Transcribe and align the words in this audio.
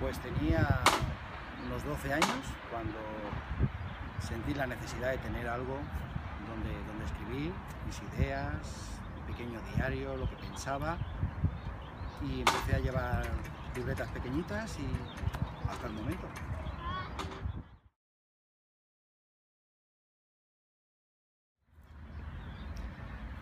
Pues 0.00 0.18
tenía 0.20 0.80
unos 1.66 1.84
12 1.84 2.12
años 2.12 2.44
cuando 2.70 2.98
sentí 4.20 4.54
la 4.54 4.66
necesidad 4.66 5.10
de 5.10 5.18
tener 5.18 5.48
algo 5.48 5.78
donde, 6.48 6.72
donde 6.86 7.04
escribir 7.04 7.52
mis 7.86 8.02
ideas, 8.12 9.00
mi 9.16 9.32
pequeño 9.32 9.58
diario, 9.74 10.16
lo 10.16 10.28
que 10.28 10.36
pensaba 10.36 10.98
y 12.22 12.40
empecé 12.40 12.76
a 12.76 12.78
llevar 12.78 13.24
libretas 13.74 14.08
pequeñitas 14.10 14.78
y 14.78 15.68
hasta 15.68 15.86
el 15.86 15.92
momento. 15.92 16.28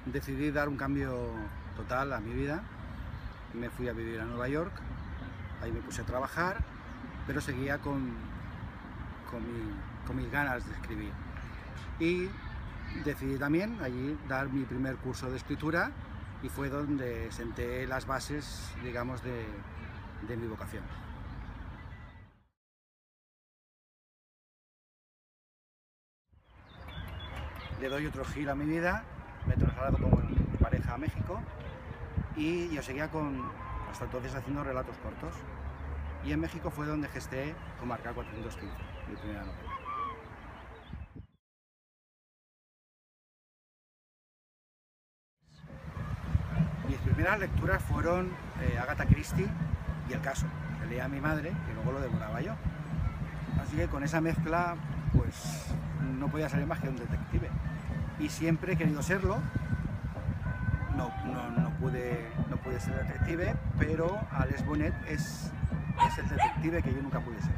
Decidí 0.07 0.51
dar 0.51 0.69
un 0.69 0.77
cambio 0.77 1.33
total 1.77 2.13
a 2.13 2.21
mi 2.21 2.33
vida. 2.35 2.63
Me 3.55 3.71
fui 3.71 3.89
a 3.89 3.93
vivir 3.93 4.21
a 4.21 4.25
Nueva 4.25 4.49
York, 4.49 4.73
ahí 5.63 5.73
me 5.73 5.81
puse 5.81 6.03
a 6.03 6.05
trabajar, 6.05 6.59
pero 7.27 7.41
seguía 7.41 7.79
con, 7.79 8.15
con, 9.31 10.17
mis 10.17 10.31
ganas 10.31 10.67
de 10.67 10.75
escribir. 10.75 11.13
Y 11.99 12.29
decidí 13.05 13.39
también 13.39 13.79
allí 13.83 14.19
dar 14.29 14.49
mi 14.49 14.65
primer 14.65 14.97
curso 14.97 15.31
de 15.31 15.37
escritura 15.37 15.91
y 16.43 16.49
fue 16.49 16.69
donde 16.69 17.31
senté 17.33 17.87
las 17.87 18.07
bases, 18.07 18.73
digamos, 18.83 19.23
de, 19.23 19.47
de 20.29 20.37
mi 20.37 20.47
vocación. 20.47 20.85
Le 27.81 27.89
doy 27.89 28.07
otro 28.07 28.25
giro 28.25 28.53
a 28.53 28.55
mi 28.55 28.67
vida, 28.67 29.05
me 29.47 29.55
he 29.55 29.57
trasladado 29.57 29.99
con 29.99 30.31
mi 30.31 30.57
pareja 30.59 30.95
a 30.95 30.99
México 30.99 31.41
y 32.37 32.71
yo 32.71 32.83
seguía 32.83 33.11
con, 33.11 33.51
hasta 33.95 34.07
entonces 34.07 34.35
haciendo 34.35 34.65
relatos 34.65 34.97
cortos. 34.99 35.33
Y 36.25 36.33
en 36.33 36.41
México 36.41 36.69
fue 36.69 36.85
donde 36.85 37.07
gesté 37.09 37.55
Comarca 37.79 38.13
415, 38.13 38.77
mi 39.09 39.17
primera 39.17 39.45
novela. 39.45 39.71
Mis 46.89 46.99
primeras 46.99 47.39
lecturas 47.39 47.85
fueron 47.85 48.33
eh, 48.63 48.79
Agatha 48.79 49.07
Christie 49.07 49.47
y 50.09 50.13
El 50.13 50.21
caso, 50.21 50.47
que 50.81 50.87
leía 50.87 51.05
a 51.05 51.09
mi 51.09 51.21
madre 51.21 51.53
y 51.71 51.75
luego 51.75 51.93
lo 51.93 52.01
devoraba 52.01 52.41
yo. 52.41 52.55
Así 53.63 53.77
que 53.77 53.87
con 53.87 54.03
esa 54.03 54.21
mezcla, 54.21 54.75
pues 55.13 55.73
no 56.19 56.29
podía 56.29 56.49
salir 56.49 56.67
más 56.67 56.81
que 56.81 56.89
un 56.89 56.97
detective. 56.97 57.49
Y 58.19 58.29
siempre 58.29 58.73
he 58.73 58.77
querido 58.77 59.03
serlo, 59.03 59.39
no, 60.97 61.11
no, 61.27 61.51
no 61.51 61.71
pude 61.79 62.34
ser 62.81 62.97
detective, 63.07 63.55
pero 63.79 64.19
Alex 64.31 64.65
Bonet 64.67 64.95
es, 65.07 65.53
es 66.07 66.19
el 66.19 66.29
detective 66.29 66.83
que 66.83 66.95
yo 66.95 67.03
nunca 67.03 67.21
pude 67.21 67.41
ser. 67.41 67.53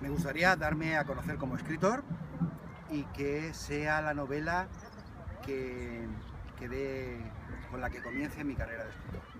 Me 0.00 0.08
gustaría 0.08 0.54
darme 0.56 0.96
a 0.96 1.04
conocer 1.04 1.36
como 1.36 1.56
escritor 1.56 2.04
y 2.90 3.04
que 3.04 3.52
sea 3.54 4.00
la 4.02 4.14
novela 4.14 4.68
que, 5.44 6.06
que 6.58 7.18
con 7.70 7.80
la 7.80 7.90
que 7.90 8.02
comience 8.02 8.44
mi 8.44 8.54
carrera 8.54 8.84
de 8.84 8.90
escritor. 8.90 9.39